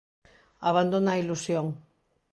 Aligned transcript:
Abandona 0.69 1.09
a 1.13 1.19
ilusión. 1.23 1.65